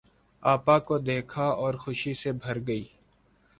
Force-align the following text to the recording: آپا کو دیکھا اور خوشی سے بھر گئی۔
آپا 0.43 0.77
کو 0.79 0.97
دیکھا 0.99 1.45
اور 1.61 1.73
خوشی 1.73 2.13
سے 2.13 2.31
بھر 2.33 2.57
گئی۔ 2.67 2.83